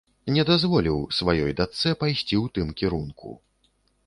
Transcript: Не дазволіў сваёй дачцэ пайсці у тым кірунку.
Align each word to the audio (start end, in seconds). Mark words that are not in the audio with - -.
Не 0.35 0.43
дазволіў 0.49 0.97
сваёй 1.19 1.55
дачцэ 1.59 1.93
пайсці 2.01 2.41
у 2.41 2.47
тым 2.57 2.67
кірунку. 2.81 3.37